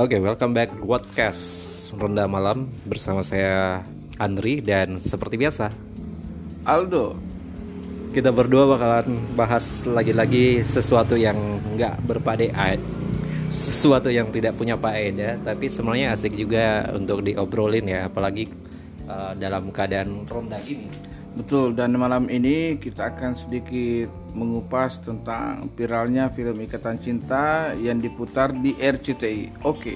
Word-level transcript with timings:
Oke, 0.00 0.16
welcome 0.16 0.56
back 0.56 0.72
podcast 0.80 1.44
Ronda 1.92 2.24
Malam 2.24 2.72
bersama 2.88 3.20
saya 3.20 3.84
Andri 4.16 4.64
dan 4.64 4.96
seperti 4.96 5.36
biasa 5.36 5.68
Aldo. 6.64 7.20
kita 8.16 8.32
berdua 8.32 8.64
bakalan 8.64 9.20
bahas 9.36 9.84
lagi-lagi 9.84 10.64
sesuatu 10.64 11.20
yang 11.20 11.36
nggak 11.76 12.00
berfaedah, 12.08 12.80
sesuatu 13.52 14.08
yang 14.08 14.32
tidak 14.32 14.56
punya 14.56 14.80
faedah, 14.80 15.36
tapi 15.44 15.68
sebenarnya 15.68 16.16
asik 16.16 16.32
juga 16.32 16.88
untuk 16.96 17.20
diobrolin 17.20 17.84
ya, 17.84 18.08
apalagi 18.08 18.48
uh, 19.04 19.36
dalam 19.36 19.68
keadaan 19.68 20.24
ronda 20.24 20.56
gini. 20.64 20.88
Betul, 21.30 21.78
dan 21.78 21.94
malam 21.94 22.26
ini 22.26 22.74
kita 22.74 23.14
akan 23.14 23.38
sedikit 23.38 24.10
mengupas 24.34 24.98
tentang 24.98 25.70
viralnya 25.78 26.26
film 26.34 26.58
Ikatan 26.58 26.98
Cinta 26.98 27.70
yang 27.78 28.02
diputar 28.02 28.50
di 28.50 28.74
RCTI. 28.74 29.62
Oke. 29.62 29.94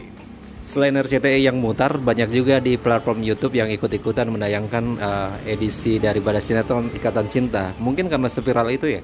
Selain 0.65 0.97
RCTI 0.97 1.45
yang 1.45 1.61
mutar, 1.61 2.01
banyak 2.01 2.33
juga 2.33 2.57
di 2.57 2.81
platform 2.81 3.21
YouTube 3.21 3.59
yang 3.59 3.69
ikut-ikutan 3.69 4.33
menayangkan 4.33 4.85
uh, 4.97 5.33
edisi 5.45 6.01
daripada 6.01 6.41
sinetron 6.41 6.89
Ikatan 6.95 7.29
Cinta. 7.29 7.77
Mungkin 7.77 8.09
karena 8.09 8.31
sepiral 8.33 8.73
itu 8.73 8.89
ya. 8.89 9.03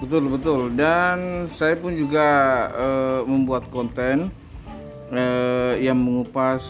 Betul, 0.00 0.32
betul. 0.32 0.72
Dan 0.72 1.44
saya 1.52 1.76
pun 1.76 1.92
juga 1.92 2.24
eh, 2.72 3.20
membuat 3.28 3.68
konten 3.68 4.32
eh, 5.10 5.82
yang 5.82 5.98
mengupas 5.98 6.62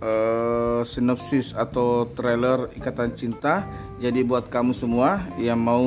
eh, 0.00 0.80
sinopsis 0.82 1.52
atau 1.54 2.08
trailer 2.10 2.72
Ikatan 2.76 3.14
Cinta. 3.14 3.64
Jadi 4.02 4.26
buat 4.26 4.50
kamu 4.50 4.74
semua 4.74 5.22
yang 5.38 5.62
mau 5.62 5.84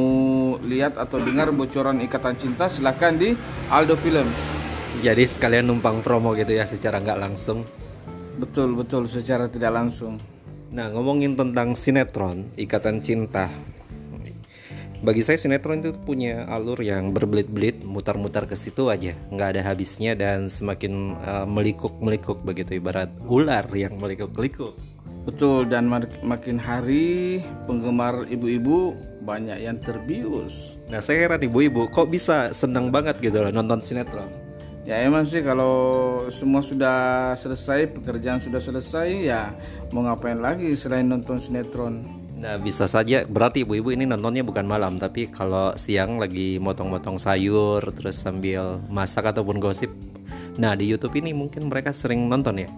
lihat 0.64 0.96
atau 0.96 1.20
dengar 1.20 1.52
bocoran 1.52 2.00
Ikatan 2.00 2.40
Cinta 2.40 2.72
silahkan 2.72 3.12
di 3.12 3.36
Aldo 3.68 4.00
Films. 4.00 4.56
Jadi 5.04 5.28
sekalian 5.28 5.68
numpang 5.68 6.00
promo 6.00 6.32
gitu 6.34 6.56
ya 6.56 6.64
secara 6.64 7.04
nggak 7.04 7.20
langsung. 7.20 7.68
Betul, 8.40 8.76
betul 8.80 9.06
secara 9.12 9.52
tidak 9.52 9.76
langsung. 9.76 10.18
Nah 10.72 10.92
ngomongin 10.92 11.36
tentang 11.36 11.76
sinetron 11.76 12.52
Ikatan 12.56 13.04
Cinta. 13.04 13.52
Bagi 15.06 15.22
saya 15.22 15.38
sinetron 15.38 15.86
itu 15.86 15.94
punya 15.94 16.50
alur 16.50 16.82
yang 16.82 17.14
berbelit-belit, 17.14 17.86
mutar-mutar 17.86 18.50
ke 18.50 18.58
situ 18.58 18.90
aja, 18.90 19.14
nggak 19.30 19.54
ada 19.54 19.62
habisnya 19.62 20.18
dan 20.18 20.50
semakin 20.50 21.14
uh, 21.22 21.46
melikuk-melikuk 21.46 22.42
begitu 22.42 22.82
ibarat 22.82 23.14
ular 23.30 23.70
yang 23.78 24.02
melikuk-likuk. 24.02 24.74
Betul 25.30 25.70
dan 25.70 25.94
mak- 25.94 26.26
makin 26.26 26.58
hari 26.58 27.38
penggemar 27.70 28.26
ibu-ibu 28.34 28.98
banyak 29.22 29.70
yang 29.70 29.78
terbius. 29.78 30.82
Nah 30.90 31.06
saya 31.06 31.30
heran 31.30 31.46
ibu-ibu 31.46 31.86
kok 31.94 32.10
bisa 32.10 32.50
senang 32.50 32.90
banget 32.90 33.22
gitu 33.22 33.46
loh 33.46 33.54
nonton 33.54 33.86
sinetron. 33.86 34.34
Ya 34.90 35.06
emang 35.06 35.22
sih 35.22 35.46
kalau 35.46 35.74
semua 36.34 36.66
sudah 36.66 37.34
selesai, 37.38 37.94
pekerjaan 37.94 38.42
sudah 38.42 38.58
selesai 38.58 39.10
ya 39.22 39.54
mau 39.94 40.02
ngapain 40.02 40.42
lagi 40.42 40.74
selain 40.74 41.06
nonton 41.06 41.38
sinetron. 41.38 42.25
Nah 42.46 42.62
bisa 42.62 42.86
saja 42.86 43.26
berarti 43.26 43.66
ibu-ibu 43.66 43.90
ini 43.90 44.06
nontonnya 44.06 44.46
bukan 44.46 44.70
malam 44.70 45.02
tapi 45.02 45.34
kalau 45.34 45.74
siang 45.82 46.22
lagi 46.22 46.62
motong-motong 46.62 47.18
sayur 47.18 47.82
terus 47.98 48.22
sambil 48.22 48.78
masak 48.86 49.34
ataupun 49.34 49.58
gosip. 49.58 49.90
Nah 50.62 50.78
di 50.78 50.86
YouTube 50.86 51.18
ini 51.18 51.34
mungkin 51.34 51.74
mereka 51.74 51.90
sering 51.90 52.30
nonton 52.30 52.62
ya. 52.62 52.70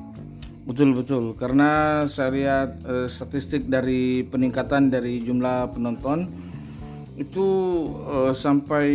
Betul 0.63 0.95
betul 0.95 1.35
karena 1.35 1.99
saya 2.07 2.31
lihat 2.31 2.79
eh, 2.87 3.07
statistik 3.11 3.67
dari 3.67 4.23
peningkatan 4.23 4.87
dari 4.87 5.19
jumlah 5.19 5.75
penonton 5.75 6.31
itu 7.19 7.47
eh, 8.07 8.31
sampai 8.31 8.87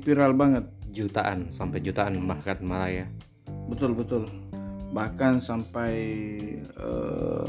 viral 0.00 0.32
banget. 0.32 0.64
Jutaan 0.88 1.52
sampai 1.52 1.84
jutaan 1.84 2.16
bahkan 2.24 2.64
malah 2.64 2.88
ya. 2.88 3.06
Betul 3.68 3.92
betul. 3.92 4.24
Bahkan 4.88 5.36
sampai 5.36 5.92
eh, 6.64 7.48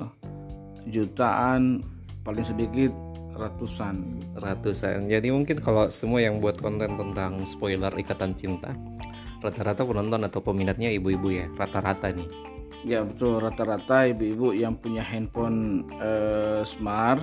jutaan 0.91 1.94
paling 2.25 2.41
sedikit 2.41 2.91
ratusan. 3.38 4.25
Ratusan. 4.36 5.06
Jadi 5.08 5.30
mungkin 5.30 5.62
kalau 5.62 5.88
semua 5.94 6.25
yang 6.25 6.41
buat 6.41 6.58
konten 6.58 6.97
tentang 6.97 7.46
spoiler 7.46 7.94
ikatan 7.94 8.34
cinta 8.34 8.74
rata-rata 9.46 9.86
penonton 9.86 10.25
atau 10.25 10.41
peminatnya 10.41 10.90
ibu-ibu 10.90 11.30
ya 11.30 11.46
rata-rata 11.53 12.09
nih. 12.09 12.25
Ya 12.86 13.06
betul 13.06 13.38
rata-rata 13.41 14.09
ibu-ibu 14.09 14.58
yang 14.58 14.74
punya 14.78 15.06
handphone 15.06 15.86
eh, 16.02 16.62
smart 16.66 17.22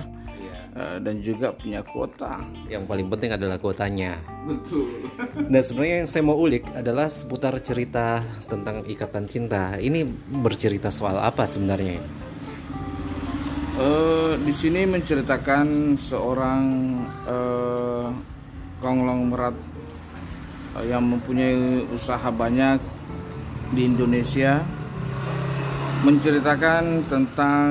eh, 0.75 0.97
dan 1.03 1.19
juga 1.19 1.51
punya 1.51 1.83
kuota. 1.83 2.39
Yang 2.71 2.83
paling 2.87 3.07
penting 3.11 3.31
adalah 3.35 3.59
kuotanya. 3.59 4.23
Betul. 4.47 4.87
Nah 5.51 5.59
sebenarnya 5.59 6.07
yang 6.07 6.09
saya 6.09 6.23
mau 6.23 6.39
ulik 6.39 6.63
adalah 6.71 7.11
seputar 7.11 7.59
cerita 7.59 8.23
tentang 8.47 8.87
ikatan 8.87 9.27
cinta. 9.27 9.75
Ini 9.75 10.07
bercerita 10.43 10.87
soal 10.87 11.19
apa 11.19 11.43
sebenarnya? 11.43 11.99
Eh, 13.73 14.37
di 14.37 14.53
sini 14.53 14.85
menceritakan 14.85 15.97
seorang 15.97 16.63
eh, 17.25 18.07
konglomerat 18.77 19.57
eh, 20.77 20.93
yang 20.93 21.01
mempunyai 21.09 21.81
usaha 21.89 22.29
banyak 22.29 22.77
di 23.73 23.89
Indonesia 23.89 24.61
menceritakan 26.05 27.09
tentang 27.09 27.69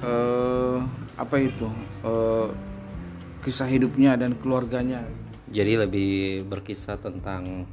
eh, 0.00 0.80
apa 1.20 1.36
itu 1.36 1.68
eh, 2.00 2.48
kisah 3.44 3.68
hidupnya 3.68 4.16
dan 4.16 4.40
keluarganya. 4.40 5.04
Jadi 5.52 5.72
lebih 5.76 6.12
berkisah 6.48 6.96
tentang 6.96 7.68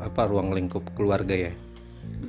apa 0.00 0.22
ruang 0.24 0.56
lingkup 0.56 0.96
keluarga 0.96 1.36
ya. 1.36 1.52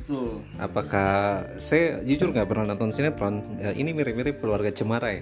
Betul. 0.10 0.42
Apakah 0.58 1.46
saya 1.62 2.02
jujur 2.02 2.34
nggak 2.34 2.50
pernah 2.50 2.74
nonton 2.74 2.90
sinetron? 2.90 3.46
Ya, 3.62 3.78
ini 3.78 3.94
mirip-mirip 3.94 4.42
keluarga 4.42 4.74
Cemara 4.74 5.14
ya. 5.14 5.22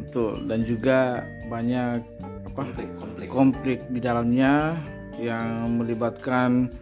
Betul 0.00 0.48
dan 0.48 0.64
juga 0.64 1.28
banyak 1.52 2.00
apa 2.48 2.62
Konflik. 2.72 3.28
konflik 3.28 3.78
di 3.92 4.00
dalamnya 4.00 4.80
yang 5.20 5.76
melibatkan 5.76 6.72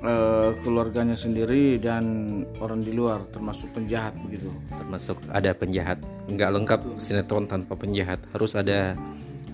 eh, 0.00 0.56
keluarganya 0.64 1.12
sendiri 1.12 1.76
dan 1.76 2.40
orang 2.56 2.80
di 2.80 2.96
luar 2.96 3.28
termasuk 3.28 3.76
penjahat 3.76 4.16
begitu. 4.24 4.48
Termasuk 4.72 5.20
ada 5.28 5.52
penjahat. 5.52 6.00
Nggak 6.24 6.50
lengkap 6.56 6.80
sinetron 6.96 7.44
tanpa 7.52 7.76
penjahat. 7.76 8.24
Harus 8.32 8.56
ada 8.56 8.96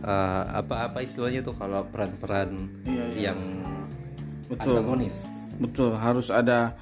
eh, 0.07 0.43
apa-apa 0.55 1.03
istilahnya 1.03 1.43
tuh 1.43 1.59
kalau 1.59 1.83
peran-peran 1.91 2.71
Iya, 2.87 3.35
yang 3.35 3.39
Betul. 4.47 4.79
antagonis 4.79 5.27
Betul 5.59 5.99
harus 5.99 6.31
ada 6.31 6.79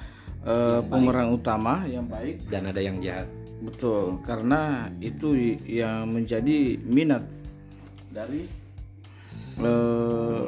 eh, 0.47 0.81
pemeran 0.87 1.35
utama 1.35 1.83
yang 1.91 2.07
baik. 2.07 2.47
dan 2.47 2.71
ada 2.71 2.79
yang 2.79 3.03
jahat. 3.03 3.27
Betul 3.57 4.23
karena 4.23 4.93
itu 5.03 5.35
yang 5.67 6.13
menjadi 6.13 6.79
minat 6.87 7.27
dari 8.13 8.47
eh, 9.61 10.47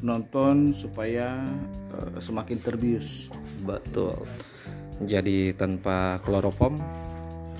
penonton 0.00 0.72
supaya 0.72 1.44
eh, 1.92 2.18
semakin 2.18 2.58
terbius. 2.58 3.28
Betul. 3.62 4.24
Jadi 5.02 5.52
tanpa 5.58 6.22
kloroform 6.22 6.78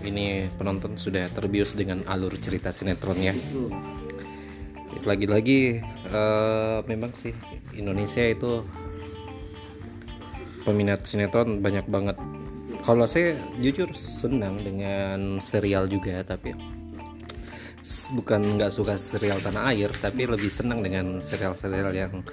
ini 0.04 0.46
penonton 0.54 0.94
sudah 1.00 1.26
terbius 1.32 1.74
dengan 1.74 2.04
alur 2.06 2.36
cerita 2.38 2.70
sinetronnya. 2.70 3.34
Lagi-lagi 5.02 5.82
eh, 6.08 6.78
memang 6.86 7.12
sih 7.12 7.34
Indonesia 7.74 8.22
itu 8.22 8.62
peminat 10.64 11.04
sinetron 11.04 11.60
banyak 11.60 11.86
banget. 11.86 12.16
Kalau 12.84 13.04
saya 13.08 13.32
jujur 13.60 13.92
senang 13.96 14.60
dengan 14.60 15.40
serial 15.40 15.88
juga 15.88 16.20
tapi 16.24 16.52
bukan 18.16 18.56
nggak 18.56 18.72
suka 18.72 18.96
serial 18.96 19.36
tanah 19.44 19.72
air 19.72 19.92
tapi 19.92 20.24
lebih 20.24 20.48
senang 20.48 20.80
dengan 20.80 21.20
serial-serial 21.20 21.92
yang 21.92 22.24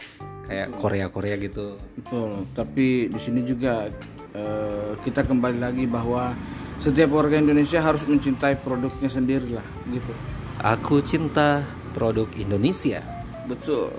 kayak 0.47 0.71
Korea-Korea 0.79 1.35
gitu. 1.39 1.75
Betul, 1.99 2.47
tapi 2.55 3.11
di 3.11 3.19
sini 3.19 3.43
juga 3.43 3.87
eh, 4.35 4.91
kita 5.03 5.27
kembali 5.27 5.59
lagi 5.59 5.85
bahwa 5.87 6.35
setiap 6.79 7.13
warga 7.13 7.37
Indonesia 7.39 7.83
harus 7.83 8.03
mencintai 8.07 8.57
produknya 8.59 9.07
sendiri 9.11 9.53
lah, 9.53 9.67
gitu. 9.91 10.11
Aku 10.59 10.99
cinta 11.05 11.61
produk 11.93 12.27
Indonesia. 12.35 13.03
Betul, 13.45 13.93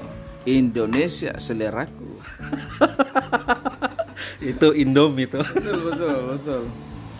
Indonesia 0.49 1.37
seleraku. 1.38 2.11
itu 4.40 4.69
Indomie 4.73 5.26
itu. 5.26 5.40
betul, 5.43 5.79
betul, 5.90 6.17
betul. 6.32 6.62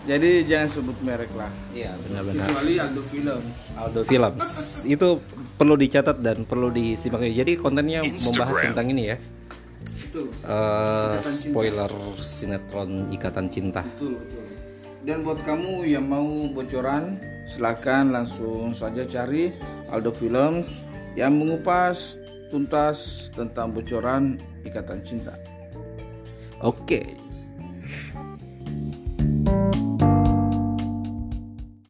Jadi 0.03 0.43
jangan 0.50 0.67
sebut 0.67 0.99
merek 0.99 1.31
lah. 1.38 1.50
Iya 1.70 1.94
benar-benar. 1.94 2.43
Kecuali 2.50 2.75
Aldo 2.75 3.03
Films. 3.06 3.59
Aldo 3.79 4.00
Films 4.03 4.47
itu 4.82 5.09
perlu 5.55 5.75
dicatat 5.79 6.19
dan 6.19 6.43
perlu 6.43 6.75
disimak. 6.75 7.23
Jadi 7.23 7.55
kontennya 7.55 8.03
membahas 8.03 8.56
tentang 8.67 8.87
ini 8.91 9.14
ya. 9.14 9.17
Betul, 10.11 10.29
Eh, 10.44 11.17
spoiler 11.25 11.93
sinetron 12.20 13.09
Ikatan 13.15 13.47
Cinta. 13.49 13.81
betul, 13.94 14.19
betul. 14.19 14.44
Dan 15.03 15.26
buat 15.26 15.43
kamu 15.43 15.82
yang 15.82 16.06
mau 16.06 16.26
bocoran, 16.47 17.19
silakan 17.43 18.15
langsung 18.15 18.70
saja 18.70 19.03
cari 19.03 19.50
Aldo 19.91 20.15
Films 20.15 20.87
yang 21.15 21.35
mengupas 21.35 22.19
tuntas 22.53 23.26
tentang 23.32 23.73
bocoran 23.73 24.37
Ikatan 24.62 25.03
Cinta. 25.03 25.35
Oke, 26.62 27.19